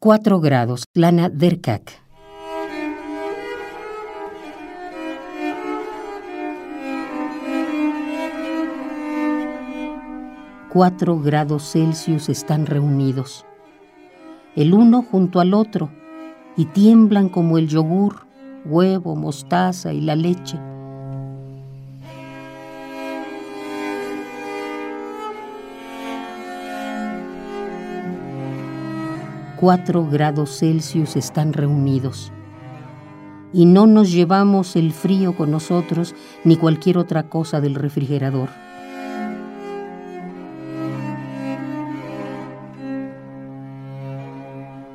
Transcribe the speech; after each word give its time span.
4 0.00 0.38
grados, 0.38 0.84
Lana 0.94 1.28
Derkak. 1.28 1.90
Cuatro 10.72 11.18
grados 11.18 11.72
Celsius 11.72 12.28
están 12.28 12.66
reunidos, 12.66 13.44
el 14.54 14.72
uno 14.72 15.02
junto 15.02 15.40
al 15.40 15.52
otro, 15.52 15.90
y 16.56 16.66
tiemblan 16.66 17.28
como 17.28 17.58
el 17.58 17.66
yogur, 17.66 18.28
huevo, 18.66 19.16
mostaza 19.16 19.92
y 19.92 20.00
la 20.00 20.14
leche. 20.14 20.60
Cuatro 29.60 30.06
grados 30.06 30.56
Celsius 30.60 31.16
están 31.16 31.52
reunidos. 31.52 32.30
Y 33.52 33.64
no 33.64 33.88
nos 33.88 34.12
llevamos 34.12 34.76
el 34.76 34.92
frío 34.92 35.34
con 35.34 35.50
nosotros 35.50 36.14
ni 36.44 36.54
cualquier 36.54 36.96
otra 36.96 37.28
cosa 37.28 37.60
del 37.60 37.74
refrigerador. 37.74 38.50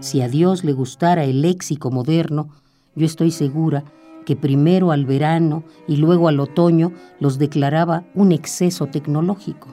Si 0.00 0.22
a 0.22 0.28
Dios 0.28 0.64
le 0.64 0.72
gustara 0.72 1.22
el 1.22 1.42
léxico 1.42 1.92
moderno, 1.92 2.48
yo 2.96 3.06
estoy 3.06 3.30
segura 3.30 3.84
que 4.26 4.34
primero 4.34 4.90
al 4.90 5.06
verano 5.06 5.62
y 5.86 5.98
luego 5.98 6.26
al 6.26 6.40
otoño 6.40 6.90
los 7.20 7.38
declaraba 7.38 8.06
un 8.12 8.32
exceso 8.32 8.86
tecnológico. 8.86 9.68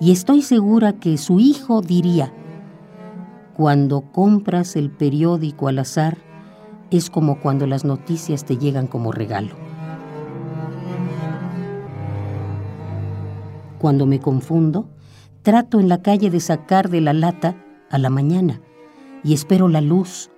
Y 0.00 0.12
estoy 0.12 0.40
segura 0.40 0.94
que 0.94 1.18
su 1.18 1.40
hijo 1.40 1.82
diría, 1.82 2.32
cuando 3.62 4.02
compras 4.10 4.74
el 4.74 4.90
periódico 4.90 5.68
al 5.68 5.78
azar, 5.78 6.18
es 6.90 7.10
como 7.10 7.38
cuando 7.38 7.68
las 7.68 7.84
noticias 7.84 8.44
te 8.44 8.58
llegan 8.58 8.88
como 8.88 9.12
regalo. 9.12 9.54
Cuando 13.78 14.04
me 14.04 14.18
confundo, 14.18 14.88
trato 15.42 15.78
en 15.78 15.88
la 15.88 16.02
calle 16.02 16.28
de 16.28 16.40
sacar 16.40 16.90
de 16.90 17.02
la 17.02 17.12
lata 17.12 17.54
a 17.88 17.98
la 17.98 18.10
mañana 18.10 18.60
y 19.22 19.32
espero 19.32 19.68
la 19.68 19.80
luz, 19.80 20.32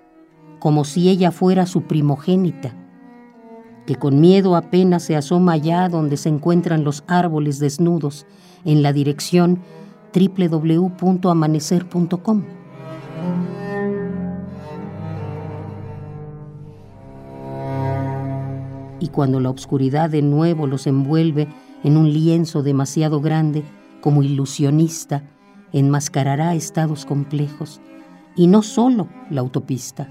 como 0.58 0.84
si 0.84 1.08
ella 1.08 1.30
fuera 1.30 1.64
su 1.64 1.84
primogénita, 1.84 2.76
que 3.86 3.96
con 3.96 4.20
miedo 4.20 4.54
apenas 4.54 5.02
se 5.02 5.16
asoma 5.16 5.52
allá 5.52 5.88
donde 5.88 6.18
se 6.18 6.28
encuentran 6.28 6.84
los 6.84 7.04
árboles 7.06 7.58
desnudos, 7.58 8.26
en 8.66 8.82
la 8.82 8.92
dirección 8.92 9.60
www.amanecer.com. 10.12 12.63
Y 19.04 19.08
cuando 19.08 19.38
la 19.38 19.50
oscuridad 19.50 20.08
de 20.08 20.22
nuevo 20.22 20.66
los 20.66 20.86
envuelve 20.86 21.46
en 21.82 21.98
un 21.98 22.10
lienzo 22.10 22.62
demasiado 22.62 23.20
grande, 23.20 23.62
como 24.00 24.22
ilusionista, 24.22 25.24
enmascarará 25.74 26.54
estados 26.54 27.04
complejos, 27.04 27.82
y 28.34 28.46
no 28.46 28.62
solo 28.62 29.08
la 29.28 29.42
autopista. 29.42 30.08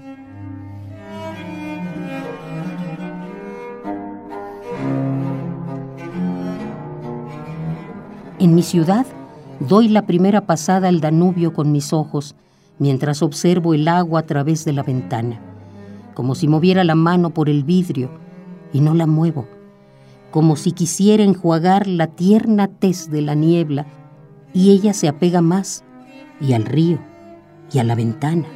En 8.38 8.54
mi 8.54 8.62
ciudad 8.62 9.06
doy 9.58 9.88
la 9.88 10.06
primera 10.06 10.42
pasada 10.42 10.86
al 10.86 11.00
Danubio 11.00 11.52
con 11.52 11.72
mis 11.72 11.92
ojos 11.92 12.36
mientras 12.78 13.22
observo 13.22 13.74
el 13.74 13.88
agua 13.88 14.20
a 14.20 14.26
través 14.26 14.64
de 14.64 14.72
la 14.72 14.84
ventana, 14.84 15.40
como 16.14 16.36
si 16.36 16.46
moviera 16.46 16.84
la 16.84 16.94
mano 16.94 17.30
por 17.30 17.48
el 17.48 17.64
vidrio 17.64 18.22
y 18.74 18.80
no 18.80 18.92
la 18.92 19.06
muevo, 19.06 19.46
como 20.30 20.56
si 20.56 20.72
quisiera 20.72 21.22
enjuagar 21.22 21.86
la 21.86 22.08
tierna 22.08 22.68
tez 22.68 23.10
de 23.10 23.22
la 23.22 23.34
niebla 23.34 23.86
y 24.52 24.70
ella 24.70 24.92
se 24.92 25.08
apega 25.08 25.40
más 25.40 25.84
y 26.40 26.52
al 26.52 26.66
río 26.66 26.98
y 27.72 27.78
a 27.78 27.84
la 27.84 27.94
ventana. 27.94 28.46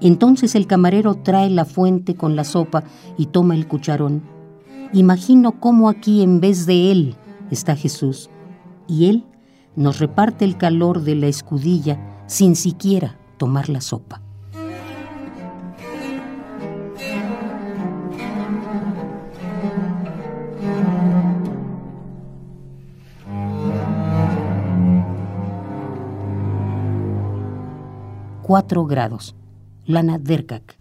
Entonces 0.00 0.54
el 0.54 0.66
camarero 0.66 1.14
trae 1.14 1.50
la 1.50 1.64
fuente 1.64 2.16
con 2.16 2.34
la 2.34 2.44
sopa 2.44 2.84
y 3.16 3.26
toma 3.26 3.54
el 3.54 3.68
cucharón 3.68 4.22
Imagino 4.92 5.60
cómo 5.60 5.88
aquí 5.88 6.22
en 6.22 6.40
vez 6.40 6.64
de 6.64 6.92
Él 6.92 7.16
está 7.50 7.76
Jesús 7.76 8.30
y 8.88 9.06
Él 9.06 9.24
nos 9.74 9.98
reparte 9.98 10.44
el 10.44 10.56
calor 10.56 11.02
de 11.02 11.16
la 11.16 11.26
escudilla 11.26 11.98
sin 12.26 12.56
siquiera 12.56 13.16
tomar 13.38 13.68
la 13.68 13.80
sopa. 13.80 14.20
Cuatro 28.42 28.84
grados. 28.86 29.34
Lana 29.86 30.18
Derkak. 30.18 30.76